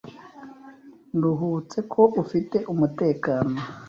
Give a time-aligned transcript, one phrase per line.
[1.17, 3.55] Nduhutse ko ufite umutekano.